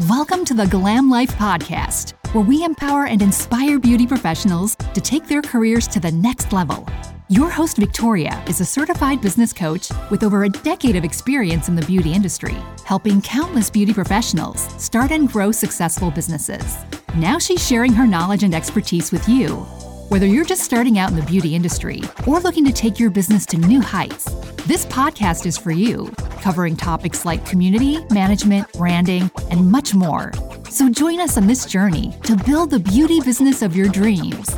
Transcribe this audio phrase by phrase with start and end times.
[0.00, 5.26] Welcome to the Glam Life Podcast, where we empower and inspire beauty professionals to take
[5.26, 6.86] their careers to the next level.
[7.30, 11.76] Your host, Victoria, is a certified business coach with over a decade of experience in
[11.76, 16.76] the beauty industry, helping countless beauty professionals start and grow successful businesses.
[17.16, 19.66] Now she's sharing her knowledge and expertise with you.
[20.08, 23.44] Whether you're just starting out in the beauty industry or looking to take your business
[23.46, 24.26] to new heights,
[24.66, 30.30] this podcast is for you, covering topics like community, management, branding, and much more.
[30.70, 34.48] So join us on this journey to build the beauty business of your dreams.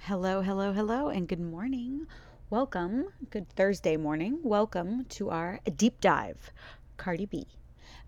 [0.00, 2.06] Hello, hello, hello, and good morning.
[2.50, 4.40] Welcome, good Thursday morning.
[4.42, 6.50] Welcome to our deep dive,
[6.98, 7.46] Cardi B.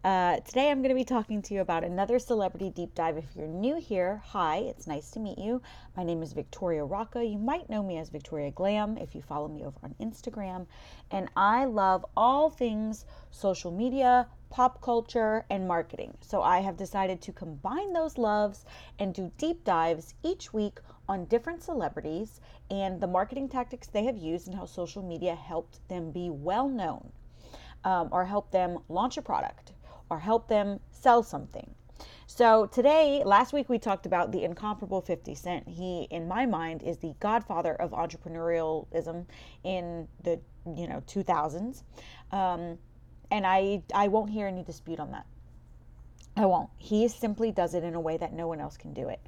[0.02, 3.18] Uh, today, I'm going to be talking to you about another celebrity deep dive.
[3.18, 5.60] If you're new here, hi, it's nice to meet you.
[5.94, 7.22] My name is Victoria Rocca.
[7.22, 10.66] You might know me as Victoria Glam if you follow me over on Instagram.
[11.10, 16.16] And I love all things social media, pop culture, and marketing.
[16.22, 18.64] So I have decided to combine those loves
[18.98, 20.78] and do deep dives each week
[21.10, 25.86] on different celebrities and the marketing tactics they have used and how social media helped
[25.90, 27.12] them be well known
[27.84, 29.72] um, or help them launch a product
[30.10, 31.74] or help them sell something.
[32.26, 35.68] So today, last week we talked about the incomparable 50 Cent.
[35.68, 39.26] He, in my mind, is the godfather of entrepreneurialism
[39.64, 40.40] in the
[40.76, 41.82] you know 2000s,
[42.32, 42.78] um,
[43.30, 45.26] and I I won't hear any dispute on that.
[46.36, 46.70] I won't.
[46.78, 49.20] He simply does it in a way that no one else can do it.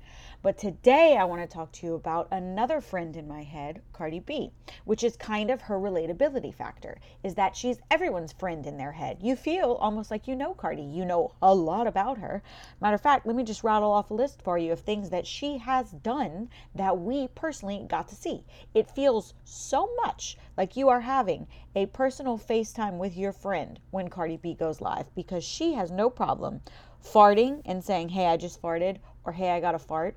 [0.42, 4.18] But today I want to talk to you about another friend in my head, Cardi
[4.18, 4.50] B,
[4.84, 9.18] which is kind of her relatability factor, is that she's everyone's friend in their head.
[9.20, 10.82] You feel almost like you know Cardi.
[10.82, 12.42] You know a lot about her.
[12.80, 15.28] Matter of fact, let me just rattle off a list for you of things that
[15.28, 18.44] she has done that we personally got to see.
[18.74, 24.08] It feels so much like you are having a personal FaceTime with your friend when
[24.10, 26.62] Cardi B goes live because she has no problem
[27.00, 30.16] farting and saying, Hey, I just farted, or Hey, I got a fart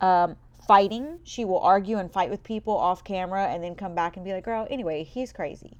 [0.00, 0.36] um,
[0.66, 4.24] fighting, she will argue and fight with people off camera and then come back and
[4.24, 5.78] be like, girl, anyway, he's crazy.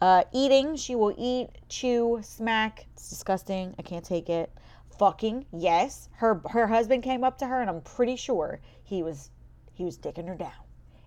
[0.00, 2.86] Uh, eating, she will eat, chew, smack.
[2.94, 3.74] It's disgusting.
[3.78, 4.50] I can't take it.
[4.98, 6.08] Fucking, yes.
[6.14, 9.30] Her her husband came up to her and I'm pretty sure he was
[9.72, 10.50] he was dicking her down.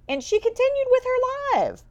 [0.07, 1.83] And she continued with her live.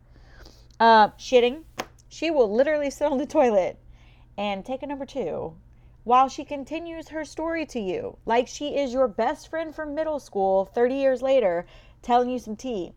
[0.81, 1.65] Uh, shitting.
[2.09, 3.79] She will literally sit on the toilet
[4.37, 5.57] and take a number two
[6.05, 10.21] while she continues her story to you, like she is your best friend from middle
[10.21, 11.67] school 30 years later
[12.03, 12.93] telling you some tea.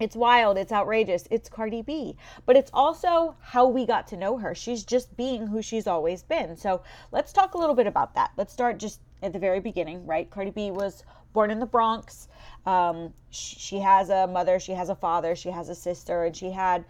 [0.00, 2.16] It's wild, it's outrageous, it's Cardi B.
[2.46, 4.54] But it's also how we got to know her.
[4.54, 6.56] She's just being who she's always been.
[6.56, 8.32] So let's talk a little bit about that.
[8.36, 10.28] Let's start just at the very beginning, right?
[10.28, 12.28] Cardi B was born in the Bronx.
[12.66, 16.50] Um, she has a mother, she has a father, she has a sister, and she
[16.50, 16.84] had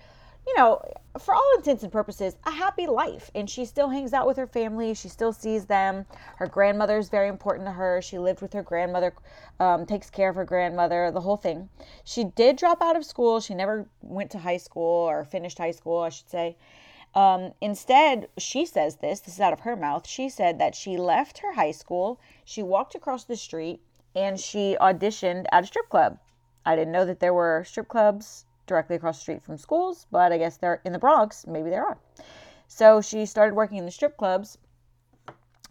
[0.47, 0.81] you know,
[1.19, 3.31] for all intents and purposes, a happy life.
[3.35, 4.95] And she still hangs out with her family.
[4.95, 6.07] She still sees them.
[6.37, 8.03] Her grandmother is very important to her.
[8.03, 9.15] She lived with her grandmother,
[9.61, 11.69] um, takes care of her grandmother, the whole thing.
[12.05, 13.41] She did drop out of school.
[13.41, 16.57] She never went to high school or finished high school, I should say.
[17.15, 20.07] Um, instead, she says this, this is out of her mouth.
[20.07, 23.81] She said that she left her high school, she walked across the street,
[24.17, 26.19] and she auditioned at a strip club.
[26.67, 30.33] I didn't know that there were strip clubs directly across the street from schools, but
[30.33, 31.47] I guess they're in the Bronx.
[31.47, 31.99] Maybe there are.
[32.69, 34.59] So she started working in the strip clubs,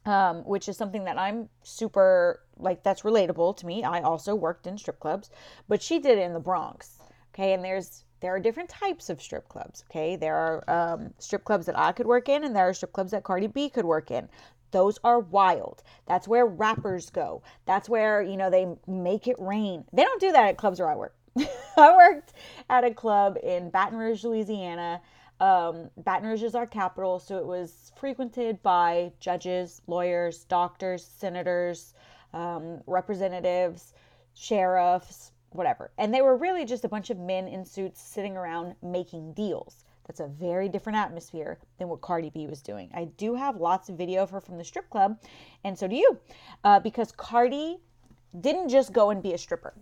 [0.05, 3.83] um, which is something that I'm super like that's relatable to me.
[3.83, 5.29] I also worked in strip clubs,
[5.67, 6.99] but she did it in the Bronx.
[7.33, 9.83] Okay, and there's there are different types of strip clubs.
[9.89, 12.93] Okay, there are um, strip clubs that I could work in, and there are strip
[12.93, 14.29] clubs that Cardi B could work in.
[14.71, 15.83] Those are wild.
[16.07, 17.43] That's where rappers go.
[17.65, 19.85] That's where, you know, they make it rain.
[19.93, 21.15] They don't do that at clubs where I work.
[21.77, 22.33] I worked
[22.69, 25.01] at a club in Baton Rouge, Louisiana.
[25.39, 31.95] Um, Baton Rouge is our capital, so it was frequented by judges, lawyers, doctors, senators,
[32.33, 33.93] um, representatives,
[34.35, 35.91] sheriffs, whatever.
[35.97, 39.83] And they were really just a bunch of men in suits sitting around making deals.
[40.05, 42.91] That's a very different atmosphere than what Cardi B was doing.
[42.93, 45.19] I do have lots of video of her from the strip club,
[45.63, 46.19] and so do you,
[46.63, 47.77] uh, because Cardi
[48.39, 49.73] didn't just go and be a stripper.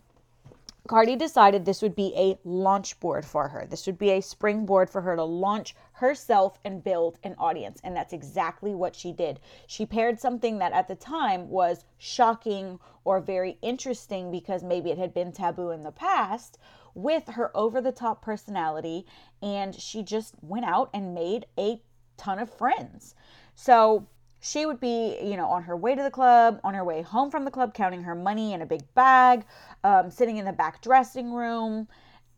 [0.92, 3.66] Cardi decided this would be a launch board for her.
[3.66, 7.80] This would be a springboard for her to launch herself and build an audience.
[7.86, 9.40] And that's exactly what she did.
[9.68, 14.98] She paired something that at the time was shocking or very interesting because maybe it
[14.98, 16.58] had been taboo in the past
[16.94, 19.06] with her over the top personality.
[19.42, 21.82] And she just went out and made a
[22.18, 23.16] ton of friends.
[23.56, 24.08] So
[24.42, 27.30] she would be, you know, on her way to the club, on her way home
[27.30, 29.46] from the club, counting her money in a big bag,
[29.84, 31.88] um, sitting in the back dressing room,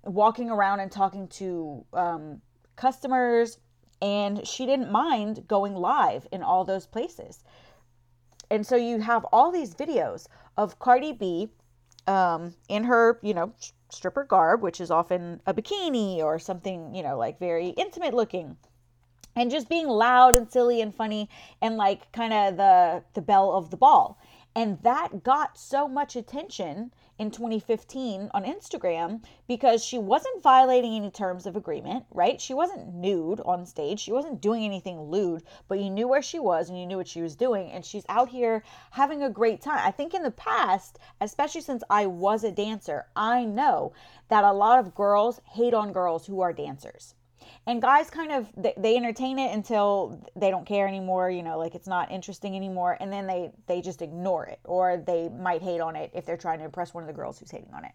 [0.04, 2.42] walking around and talking to um,
[2.76, 3.58] customers,
[4.02, 7.42] and she didn't mind going live in all those places.
[8.52, 10.28] And so you have all these videos
[10.58, 11.50] of Cardi B
[12.06, 13.54] um, in her, you know,
[13.90, 18.58] stripper garb, which is often a bikini or something, you know, like very intimate looking.
[19.36, 21.30] And just being loud and silly and funny
[21.62, 24.20] and like kind of the the belle of the ball.
[24.56, 31.10] And that got so much attention in 2015 on Instagram because she wasn't violating any
[31.10, 32.40] terms of agreement, right?
[32.40, 34.00] She wasn't nude on stage.
[34.00, 37.08] She wasn't doing anything lewd, but you knew where she was and you knew what
[37.08, 37.72] she was doing.
[37.72, 39.82] And she's out here having a great time.
[39.84, 43.94] I think in the past, especially since I was a dancer, I know
[44.30, 47.16] that a lot of girls hate on girls who are dancers
[47.66, 51.58] and guys kind of they, they, entertain it until they don't care anymore you know
[51.58, 52.98] like it's not interesting anymore.
[53.00, 56.38] And then they they just ignore it or they might hate on it if they're
[56.38, 57.92] trying to impress one of the girls who's hating on it.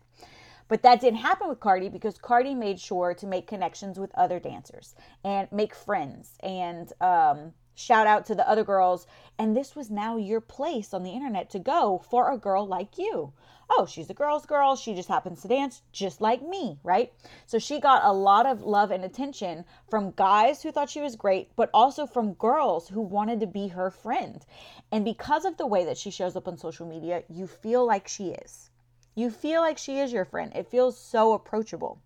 [0.69, 4.39] But that didn't happen with Cardi because Cardi made sure to make connections with other
[4.39, 4.95] dancers
[5.25, 9.07] and make friends and um, shout out to the other girls.
[9.39, 12.99] And this was now your place on the internet to go for a girl like
[12.99, 13.33] you
[13.71, 14.77] oh, she's a girl's girl.
[14.77, 17.13] She just happens to dance just like me, right?
[17.47, 21.17] So she got a lot of love and attention from guys who thought she was
[21.17, 24.45] great, but also from girls who wanted to be her friend.
[24.91, 28.09] And because of the way that she shows up on social media, you feel like
[28.09, 28.71] she is.
[29.15, 30.53] You feel like she is your friend.
[30.55, 32.01] It feels so approachable.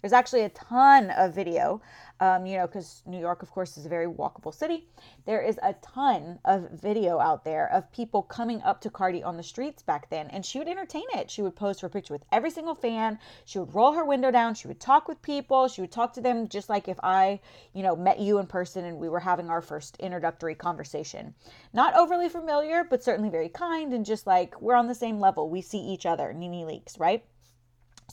[0.00, 1.80] There's actually a ton of video,
[2.20, 4.88] um, you know, because New York, of course, is a very walkable city.
[5.24, 9.36] There is a ton of video out there of people coming up to Cardi on
[9.36, 11.30] the streets back then, and she would entertain it.
[11.30, 13.18] She would pose her picture with every single fan.
[13.44, 14.54] She would roll her window down.
[14.54, 15.68] She would talk with people.
[15.68, 17.40] She would talk to them just like if I,
[17.72, 21.34] you know, met you in person and we were having our first introductory conversation.
[21.72, 25.50] Not overly familiar, but certainly very kind and just like we're on the same level.
[25.50, 27.24] We see each other, NeNe Leakes, right?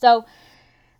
[0.00, 0.24] So,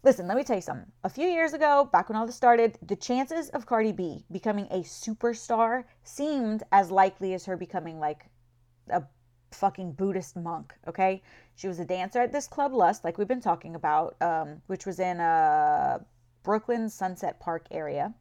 [0.05, 0.93] Listen, let me tell you something.
[1.05, 4.67] A few years ago, back when all this started, the chances of Cardi B becoming
[4.71, 8.27] a superstar seemed as likely as her becoming like
[8.91, 9.03] a
[9.51, 11.23] fucking Buddhist monk, okay?
[11.55, 14.85] She was a dancer at this club Lust, like we've been talking about, um, which
[14.85, 16.01] was in uh,
[16.43, 18.13] Brooklyn Sunset Park area.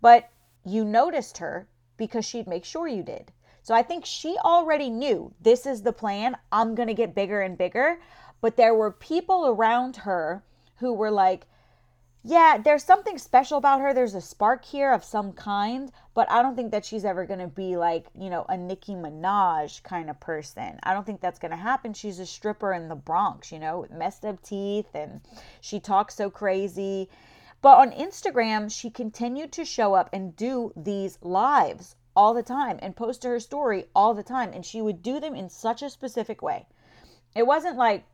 [0.00, 0.30] But
[0.64, 3.32] you noticed her because she'd make sure you did.
[3.60, 6.38] So I think she already knew this is the plan.
[6.52, 8.00] I'm going to get bigger and bigger.
[8.40, 10.42] But there were people around her
[10.78, 11.46] who were like,
[12.24, 13.94] yeah, there's something special about her.
[13.94, 17.38] There's a spark here of some kind, but I don't think that she's ever going
[17.38, 20.78] to be like, you know, a Nicki Minaj kind of person.
[20.82, 21.94] I don't think that's going to happen.
[21.94, 25.20] She's a stripper in the Bronx, you know, with messed up teeth and
[25.60, 27.08] she talks so crazy.
[27.62, 32.78] But on Instagram, she continued to show up and do these lives all the time
[32.82, 34.52] and post to her story all the time.
[34.52, 36.66] And she would do them in such a specific way.
[37.34, 38.04] It wasn't like,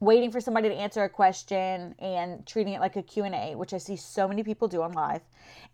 [0.00, 3.78] waiting for somebody to answer a question and treating it like a q&a which i
[3.78, 5.22] see so many people do on live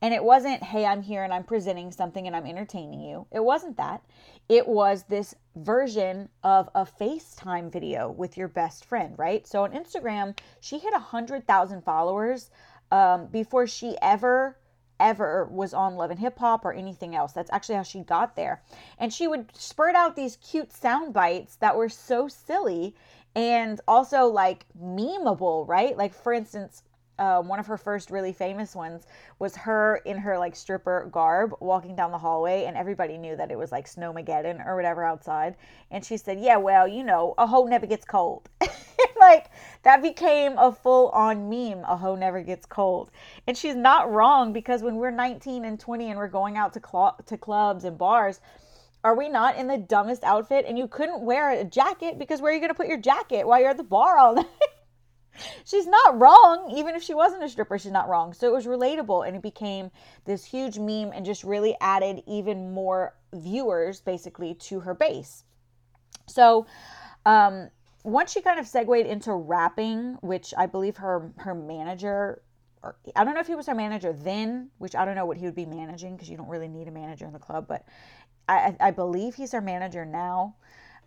[0.00, 3.42] and it wasn't hey i'm here and i'm presenting something and i'm entertaining you it
[3.42, 4.02] wasn't that
[4.48, 9.72] it was this version of a facetime video with your best friend right so on
[9.72, 12.50] instagram she hit 100000 followers
[12.90, 14.56] um, before she ever
[15.00, 17.32] ever was on Love and Hip Hop or anything else.
[17.32, 18.62] That's actually how she got there.
[18.98, 22.94] And she would spurt out these cute sound bites that were so silly
[23.34, 25.96] and also like memeable, right?
[25.96, 26.82] Like for instance,
[27.18, 29.06] uh, one of her first really famous ones
[29.38, 33.50] was her in her like stripper garb walking down the hallway, and everybody knew that
[33.50, 35.54] it was like Snowmageddon or whatever outside.
[35.90, 38.48] And she said, "Yeah, well, you know, a hoe never gets cold."
[39.18, 39.46] like
[39.82, 41.84] that became a full on meme.
[41.84, 43.10] A hoe never gets cold,
[43.46, 46.80] and she's not wrong because when we're 19 and 20 and we're going out to
[46.80, 48.40] cl- to clubs and bars
[49.04, 50.64] are we not in the dumbest outfit?
[50.66, 53.46] And you couldn't wear a jacket because where are you going to put your jacket
[53.46, 54.46] while you're at the bar all night?
[55.64, 56.72] she's not wrong.
[56.74, 58.32] Even if she wasn't a stripper, she's not wrong.
[58.32, 59.90] So it was relatable and it became
[60.24, 65.44] this huge meme and just really added even more viewers basically to her base.
[66.26, 66.66] So,
[67.26, 67.68] um,
[68.04, 72.42] once she kind of segued into rapping, which I believe her her manager
[72.84, 75.38] or I don't know if he was her manager then, which I don't know what
[75.38, 77.86] he would be managing because you don't really need a manager in the club, but
[78.48, 80.56] I, I believe he's our manager now.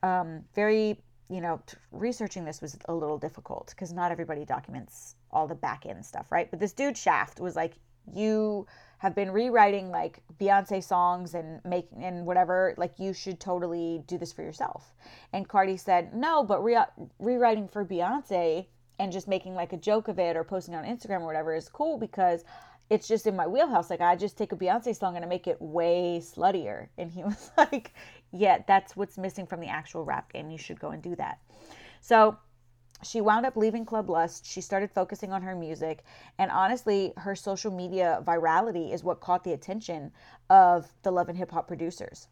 [0.04, 5.48] Um, very, you know, researching this was a little difficult because not everybody documents all
[5.48, 6.50] the back end stuff, right?
[6.50, 7.74] But this dude Shaft was like,
[8.14, 8.66] you
[9.00, 14.18] have been rewriting like Beyonce songs and making and whatever, like you should totally do
[14.18, 14.94] this for yourself.
[15.34, 16.78] And Cardi said, no, but re-
[17.20, 18.68] rewriting for Beyonce
[19.00, 21.70] and just making like a joke of it or posting on Instagram or whatever is
[21.70, 22.44] cool because
[22.90, 23.90] it's just in my wheelhouse.
[23.90, 26.88] Like I just take a Beyonce song and I make it way sluttier.
[26.98, 27.94] And he was like,
[28.32, 30.50] Yeah, that's what's missing from the actual rap game.
[30.50, 31.40] You should go and do that.
[32.02, 32.38] So
[33.04, 34.46] she wound up leaving Club Lust.
[34.46, 36.04] She started focusing on her music.
[36.40, 40.12] And honestly, her social media virality is what caught the attention
[40.50, 42.28] of the Love and Hip Hop producers.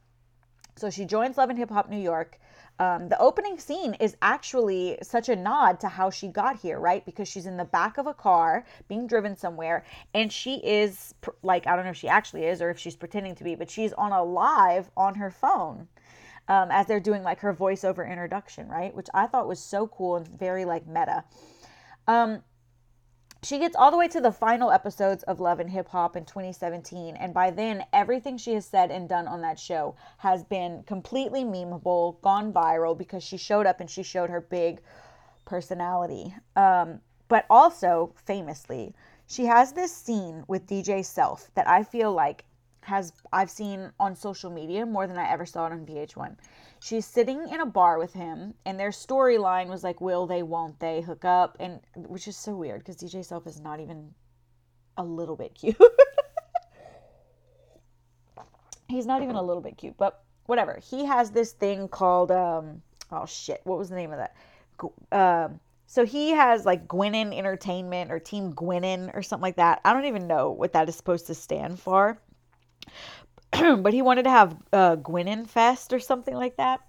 [0.78, 2.38] So she joins Love and Hip Hop New York.
[2.80, 7.06] Um, the opening scene is actually such a nod to how she got here, right?
[7.06, 11.68] Because she's in the back of a car being driven somewhere, and she is like,
[11.68, 13.94] I don't know if she actually is or if she's pretending to be, but she's
[13.94, 15.88] on a live on her phone
[16.50, 18.94] um, as they're doing like her voiceover introduction, right?
[18.94, 21.24] Which I thought was so cool and very like meta.
[22.08, 22.44] Um,
[23.46, 26.26] she gets all the way to the final episodes of Love and Hip Hop in
[26.26, 30.82] 2017, and by then, everything she has said and done on that show has been
[30.84, 34.82] completely memeable, gone viral because she showed up and she showed her big
[35.46, 36.34] personality.
[36.56, 38.96] Um, but also, famously,
[39.28, 42.46] she has this scene with DJ Self that I feel like
[42.86, 46.36] has I've seen on social media more than I ever saw it on VH1.
[46.80, 50.44] She's sitting in a bar with him, and their storyline was like, "Will they?
[50.44, 54.14] Won't they hook up?" And which is so weird because DJ Self is not even
[54.98, 55.78] a little bit cute.
[58.88, 60.80] He's not even a little bit cute, but whatever.
[60.82, 64.36] He has this thing called um oh shit, what was the name of that?
[65.12, 69.82] Um so he has like Gwinnen Entertainment or Team Gwinnen or something like that.
[69.86, 72.20] I don't even know what that is supposed to stand for.
[73.52, 76.82] but he wanted to have uh, Gwinnen Fest or something like that.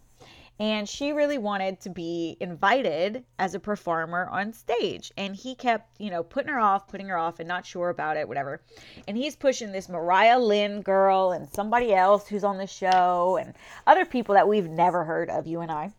[0.58, 5.12] And she really wanted to be invited as a performer on stage.
[5.18, 8.16] And he kept, you know, putting her off, putting her off, and not sure about
[8.16, 8.62] it, whatever.
[9.06, 13.52] And he's pushing this Mariah Lynn girl and somebody else who's on the show and
[13.86, 15.92] other people that we've never heard of, you and I.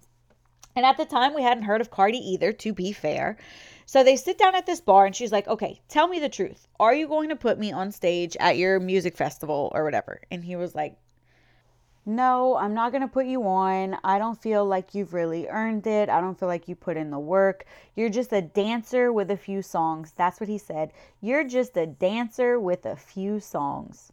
[0.76, 3.38] And at the time, we hadn't heard of Cardi either, to be fair.
[3.88, 6.68] So they sit down at this bar and she's like, okay, tell me the truth.
[6.78, 10.20] Are you going to put me on stage at your music festival or whatever?
[10.30, 10.98] And he was like,
[12.06, 13.98] no, I'm not going to put you on.
[14.04, 16.10] I don't feel like you've really earned it.
[16.10, 17.66] I don't feel like you put in the work.
[17.96, 20.12] You're just a dancer with a few songs.
[20.18, 20.92] That's what he said.
[21.22, 24.12] You're just a dancer with a few songs.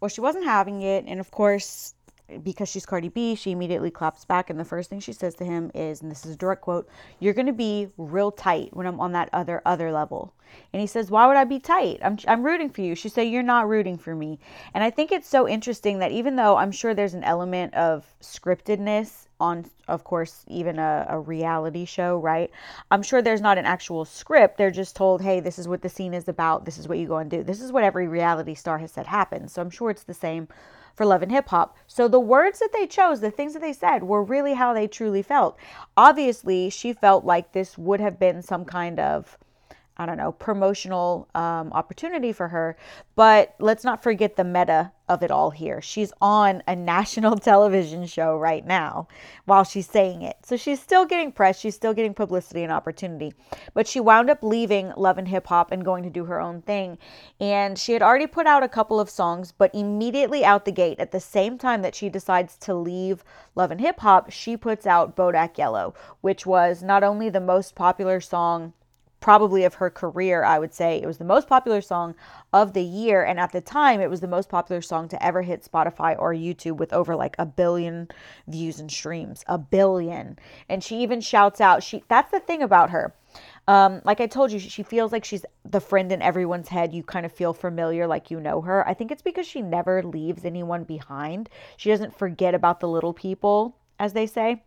[0.00, 1.04] Well, she wasn't having it.
[1.06, 1.94] And of course,
[2.42, 4.50] because she's Cardi B, she immediately claps back.
[4.50, 6.88] And the first thing she says to him is, and this is a direct quote,
[7.20, 10.32] You're going to be real tight when I'm on that other, other level.
[10.72, 12.00] And he says, Why would I be tight?
[12.02, 12.94] I'm, I'm rooting for you.
[12.94, 14.38] She said, You're not rooting for me.
[14.74, 18.06] And I think it's so interesting that even though I'm sure there's an element of
[18.20, 22.50] scriptedness on, of course, even a, a reality show, right?
[22.90, 24.56] I'm sure there's not an actual script.
[24.56, 26.64] They're just told, Hey, this is what the scene is about.
[26.64, 27.42] This is what you go and do.
[27.42, 29.52] This is what every reality star has said happens.
[29.52, 30.48] So I'm sure it's the same
[30.96, 31.76] for Love and Hip Hop.
[31.86, 34.88] So the words that they chose, the things that they said, were really how they
[34.88, 35.58] truly felt.
[35.96, 39.38] Obviously, she felt like this would have been some kind of
[39.98, 42.76] I don't know, promotional um, opportunity for her.
[43.14, 45.80] But let's not forget the meta of it all here.
[45.80, 49.08] She's on a national television show right now
[49.46, 50.36] while she's saying it.
[50.44, 53.32] So she's still getting press, she's still getting publicity and opportunity.
[53.72, 56.60] But she wound up leaving Love and Hip Hop and going to do her own
[56.62, 56.98] thing.
[57.40, 61.00] And she had already put out a couple of songs, but immediately out the gate,
[61.00, 63.24] at the same time that she decides to leave
[63.54, 67.74] Love and Hip Hop, she puts out Bodak Yellow, which was not only the most
[67.74, 68.74] popular song
[69.26, 71.02] probably of her career, I would say.
[71.02, 72.14] It was the most popular song
[72.52, 73.24] of the year.
[73.24, 76.32] And at the time, it was the most popular song to ever hit Spotify or
[76.32, 78.06] YouTube with over like a billion
[78.46, 79.42] views and streams.
[79.48, 80.38] A billion.
[80.68, 83.16] And she even shouts out, she that's the thing about her.
[83.66, 86.94] Um, like I told you, she feels like she's the friend in everyone's head.
[86.94, 88.86] You kind of feel familiar, like you know her.
[88.86, 91.48] I think it's because she never leaves anyone behind.
[91.76, 94.62] She doesn't forget about the little people, as they say.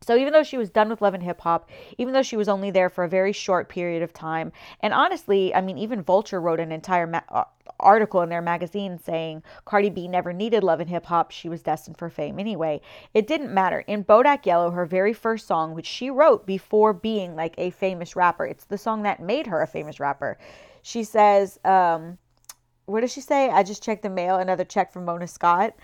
[0.00, 2.48] So even though she was done with Love and Hip Hop, even though she was
[2.48, 6.40] only there for a very short period of time, and honestly, I mean, even Vulture
[6.40, 7.44] wrote an entire ma- uh,
[7.80, 11.62] article in their magazine saying Cardi B never needed Love and Hip Hop, she was
[11.62, 12.80] destined for fame anyway.
[13.14, 13.80] It didn't matter.
[13.80, 18.16] In Bodak Yellow, her very first song, which she wrote before being like a famous
[18.16, 20.38] rapper, it's the song that made her a famous rapper.
[20.82, 22.18] She says, um,
[22.86, 23.50] what does she say?
[23.50, 25.74] I just checked the mail, another check from Mona Scott.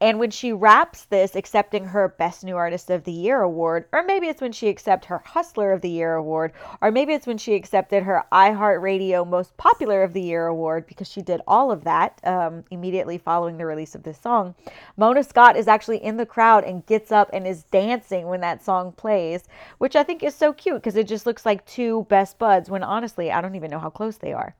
[0.00, 4.02] And when she raps this, accepting her Best New Artist of the Year award, or
[4.02, 7.38] maybe it's when she accepted her Hustler of the Year award, or maybe it's when
[7.38, 11.84] she accepted her iHeartRadio Most Popular of the Year award, because she did all of
[11.84, 14.56] that um, immediately following the release of this song.
[14.96, 18.64] Mona Scott is actually in the crowd and gets up and is dancing when that
[18.64, 19.44] song plays,
[19.78, 22.82] which I think is so cute because it just looks like two best buds when
[22.82, 24.56] honestly, I don't even know how close they are.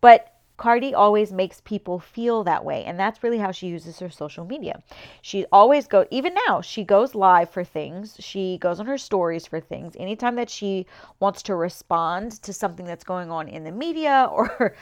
[0.00, 4.08] But Cardi always makes people feel that way, and that's really how she uses her
[4.08, 4.80] social media.
[5.20, 8.16] She always go even now, she goes live for things.
[8.20, 9.96] She goes on her stories for things.
[9.98, 10.86] Anytime that she
[11.18, 14.76] wants to respond to something that's going on in the media or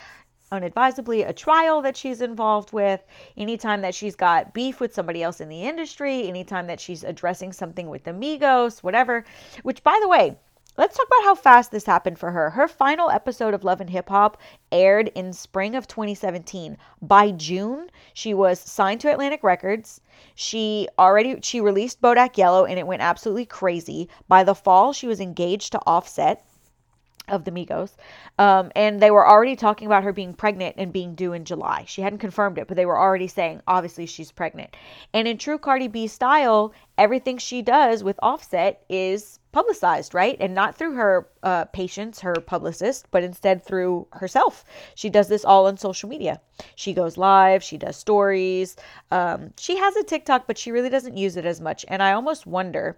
[0.51, 3.01] unadvisedly a trial that she's involved with,
[3.35, 7.51] anytime that she's got beef with somebody else in the industry, anytime that she's addressing
[7.51, 9.25] something with Amigos, whatever.
[9.63, 10.37] Which by the way,
[10.77, 12.49] let's talk about how fast this happened for her.
[12.49, 14.37] Her final episode of Love and Hip Hop
[14.71, 16.77] aired in spring of 2017.
[17.01, 20.01] By June, she was signed to Atlantic Records.
[20.35, 24.09] She already she released Bodak Yellow and it went absolutely crazy.
[24.27, 26.43] By the fall, she was engaged to Offset
[27.27, 27.91] of the Migos.
[28.37, 31.85] Um, and they were already talking about her being pregnant and being due in July.
[31.87, 34.75] She hadn't confirmed it, but they were already saying, obviously, she's pregnant.
[35.13, 40.35] And in true Cardi B style, everything she does with Offset is publicized, right?
[40.39, 44.65] And not through her uh, patients, her publicist, but instead through herself.
[44.95, 46.41] She does this all on social media.
[46.75, 48.75] She goes live, she does stories.
[49.11, 51.85] Um, she has a TikTok, but she really doesn't use it as much.
[51.87, 52.97] And I almost wonder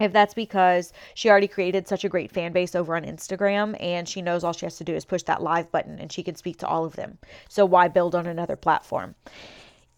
[0.00, 4.08] if that's because she already created such a great fan base over on Instagram and
[4.08, 6.34] she knows all she has to do is push that live button and she can
[6.34, 7.18] speak to all of them.
[7.48, 9.14] So why build on another platform?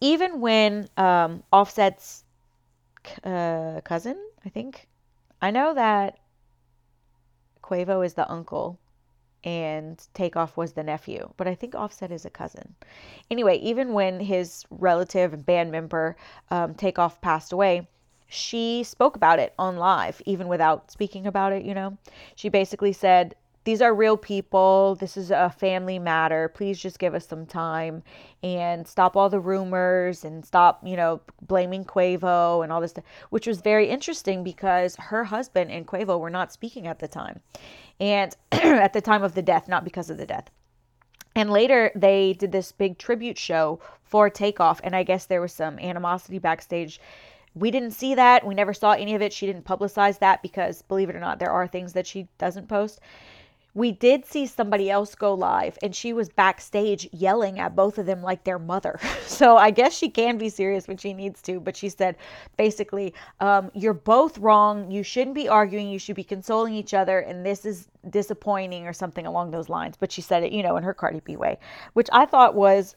[0.01, 2.23] Even when um, Offset's
[3.23, 4.87] uh, cousin, I think,
[5.41, 6.19] I know that
[7.61, 8.79] Quavo is the uncle
[9.43, 12.75] and Takeoff was the nephew, but I think Offset is a cousin.
[13.31, 16.17] Anyway, even when his relative and band member
[16.51, 17.87] um, Takeoff passed away,
[18.29, 21.97] she spoke about it on live, even without speaking about it, you know.
[22.35, 24.95] She basically said, These are real people.
[24.95, 26.47] This is a family matter.
[26.47, 28.03] Please just give us some time
[28.43, 32.93] and stop all the rumors and stop, you know, blaming Quavo and all this
[33.31, 37.39] which was very interesting because her husband and Quavo were not speaking at the time.
[37.99, 40.49] And at the time of the death, not because of the death.
[41.35, 44.81] And later they did this big tribute show for Takeoff.
[44.83, 46.99] And I guess there was some animosity backstage
[47.59, 48.45] we didn't see that.
[48.45, 49.33] We never saw any of it.
[49.33, 52.67] She didn't publicize that because, believe it or not, there are things that she doesn't
[52.67, 52.99] post.
[53.75, 58.07] We did see somebody else go live, and she was backstage yelling at both of
[58.07, 58.99] them like their mother.
[59.25, 61.59] so I guess she can be serious when she needs to.
[61.59, 62.15] But she said
[62.57, 64.89] basically, um, You're both wrong.
[64.89, 65.89] You shouldn't be arguing.
[65.89, 67.19] You should be consoling each other.
[67.19, 69.95] And this is disappointing, or something along those lines.
[69.97, 71.59] But she said it, you know, in her Cardi B way,
[71.93, 72.95] which I thought was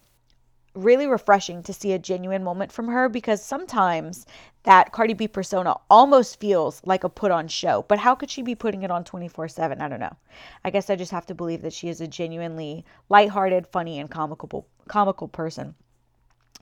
[0.75, 4.27] really refreshing to see a genuine moment from her because sometimes
[4.63, 7.85] that Cardi B persona almost feels like a put on show.
[7.89, 9.81] But how could she be putting it on 24 7?
[9.81, 10.17] I don't know.
[10.65, 14.11] I guess I just have to believe that she is a genuinely lighthearted, funny, and
[14.11, 15.75] comical, comical person.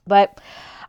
[0.07, 0.41] But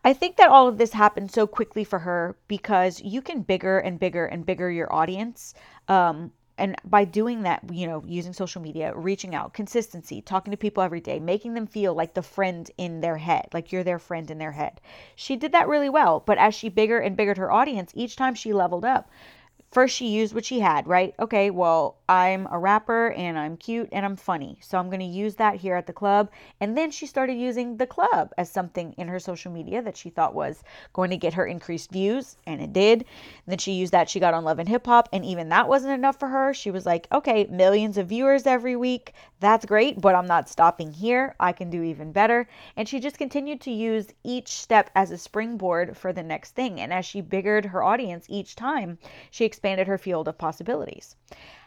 [0.04, 3.78] I think that all of this happened so quickly for her because you can bigger
[3.78, 5.54] and bigger and bigger your audience
[5.88, 10.56] um, and by doing that you know using social media reaching out consistency talking to
[10.56, 13.98] people every day making them feel like the friend in their head like you're their
[13.98, 14.80] friend in their head.
[15.16, 18.34] She did that really well but as she bigger and biggered her audience each time
[18.34, 19.10] she leveled up
[19.72, 21.14] first she used what she had, right?
[21.18, 24.58] Okay, well, I'm a rapper and I'm cute and I'm funny.
[24.60, 26.30] So I'm going to use that here at the club.
[26.60, 30.10] And then she started using the club as something in her social media that she
[30.10, 32.98] thought was going to get her increased views, and it did.
[33.00, 33.06] And
[33.46, 34.10] then she used that.
[34.10, 36.52] She got on Love and Hip Hop, and even that wasn't enough for her.
[36.52, 39.14] She was like, okay, millions of viewers every week.
[39.40, 41.34] That's great, but I'm not stopping here.
[41.40, 42.46] I can do even better.
[42.76, 46.78] And she just continued to use each step as a springboard for the next thing.
[46.78, 48.98] And as she biggered her audience each time,
[49.30, 51.16] she her field of possibilities.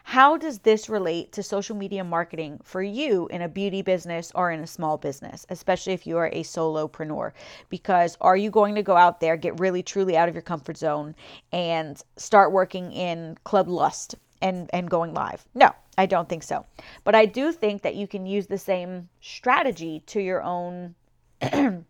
[0.04, 4.52] How does this relate to social media marketing for you in a beauty business or
[4.52, 7.32] in a small business, especially if you are a solopreneur?
[7.70, 10.76] Because are you going to go out there, get really truly out of your comfort
[10.76, 11.16] zone,
[11.52, 15.44] and start working in Club Lust and, and going live?
[15.54, 16.64] No, I don't think so.
[17.02, 20.94] But I do think that you can use the same strategy to your own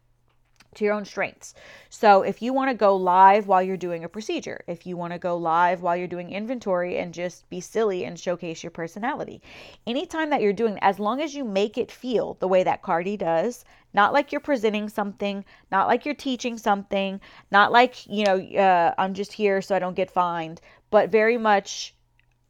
[0.77, 1.55] to your own strengths.
[1.91, 5.12] So if you want to go live while you're doing a procedure, if you want
[5.12, 9.43] to go live while you're doing inventory and just be silly and showcase your personality,
[9.87, 13.17] anytime that you're doing, as long as you make it feel the way that Cardi
[13.17, 18.39] does, not like you're presenting something, not like you're teaching something, not like, you know,
[18.39, 20.61] uh, I'm just here so I don't get fined,
[20.91, 21.95] but very much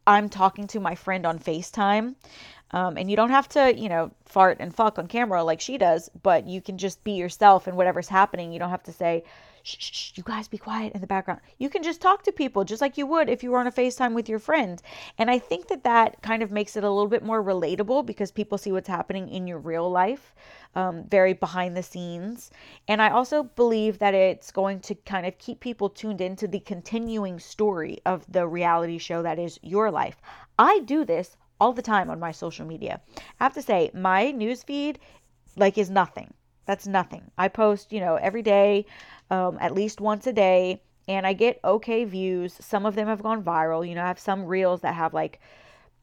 [0.09, 2.15] I'm talking to my friend on FaceTime.
[2.73, 5.79] Um, and you don't have to, you know, fart and fuck on camera like she
[5.79, 8.53] does, but you can just be yourself and whatever's happening.
[8.53, 9.23] You don't have to say,
[9.63, 11.41] shh, shh, shh, you guys be quiet in the background.
[11.59, 13.73] You can just talk to people just like you would if you were on a
[13.73, 14.83] FaceTime with your friend.
[15.17, 18.33] And I think that that kind of makes it a little bit more relatable because
[18.33, 20.35] people see what's happening in your real life,
[20.75, 22.51] um, very behind the scenes.
[22.89, 26.61] And I also believe that it's going to kind of keep people tuned into the
[26.61, 30.21] continuing story of the reality show that is your life.
[30.59, 33.01] I do this all the time on my social media.
[33.41, 34.97] I have to say, my newsfeed
[35.57, 36.33] like is nothing.
[36.67, 37.31] That's nothing.
[37.39, 38.87] I post, you know, every day,
[39.31, 42.55] um, at least once a day, and I get okay views.
[42.61, 43.89] Some of them have gone viral.
[43.89, 45.41] You know, I have some reels that have like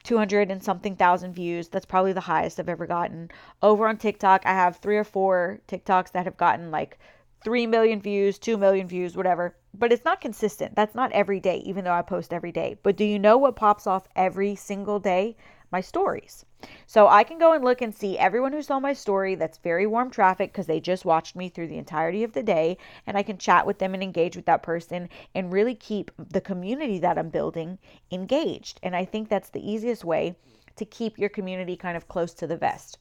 [0.03, 1.67] 200 and something thousand views.
[1.67, 3.29] That's probably the highest I've ever gotten.
[3.61, 6.97] Over on TikTok, I have three or four TikToks that have gotten like
[7.43, 9.55] 3 million views, 2 million views, whatever.
[9.73, 10.75] But it's not consistent.
[10.75, 12.77] That's not every day, even though I post every day.
[12.83, 15.35] But do you know what pops off every single day?
[15.71, 16.45] My stories.
[16.85, 19.85] So I can go and look and see everyone who saw my story that's very
[19.85, 22.77] warm traffic because they just watched me through the entirety of the day.
[23.05, 26.41] And I can chat with them and engage with that person and really keep the
[26.41, 27.79] community that I'm building
[28.11, 28.79] engaged.
[28.83, 30.35] And I think that's the easiest way
[30.75, 32.97] to keep your community kind of close to the vest.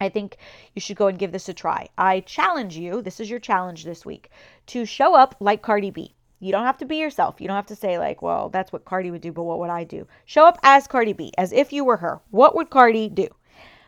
[0.00, 0.36] I think
[0.74, 1.88] you should go and give this a try.
[1.98, 4.30] I challenge you, this is your challenge this week,
[4.66, 6.14] to show up like Cardi B.
[6.40, 7.40] You don't have to be yourself.
[7.40, 9.70] You don't have to say, like, well, that's what Cardi would do, but what would
[9.70, 10.06] I do?
[10.24, 12.20] Show up as Cardi B, as if you were her.
[12.30, 13.28] What would Cardi do?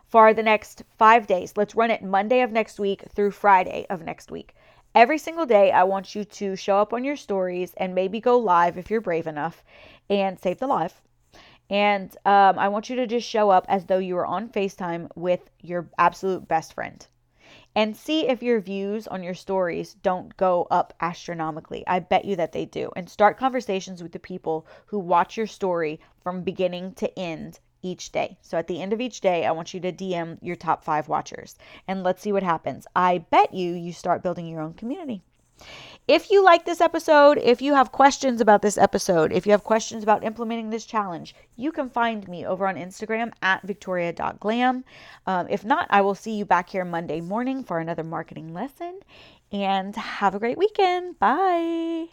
[0.08, 4.02] For the next five days, let's run it Monday of next week through Friday of
[4.02, 4.56] next week.
[4.92, 8.36] Every single day, I want you to show up on your stories and maybe go
[8.36, 9.62] live if you're brave enough
[10.08, 11.00] and save the live
[11.70, 15.08] and um, I want you to just show up as though you were on FaceTime
[15.14, 17.06] with your absolute best friend.
[17.76, 21.84] And see if your views on your stories don't go up astronomically.
[21.86, 22.90] I bet you that they do.
[22.96, 28.10] And start conversations with the people who watch your story from beginning to end each
[28.10, 28.36] day.
[28.42, 31.08] So at the end of each day, I want you to DM your top five
[31.08, 31.56] watchers
[31.86, 32.88] and let's see what happens.
[32.96, 35.22] I bet you you start building your own community.
[36.10, 39.62] If you like this episode, if you have questions about this episode, if you have
[39.62, 44.82] questions about implementing this challenge, you can find me over on Instagram at victoria.glam.
[45.28, 48.98] Um, if not, I will see you back here Monday morning for another marketing lesson.
[49.52, 51.16] And have a great weekend.
[51.20, 52.08] Bye.